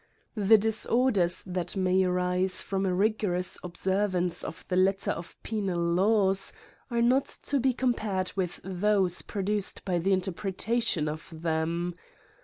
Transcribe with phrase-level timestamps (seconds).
[0.47, 6.53] •The disorders that may arise from a rigorous observance of the letter of penal laws
[6.89, 11.93] are not to be compared with those produced by the inter pretation of them.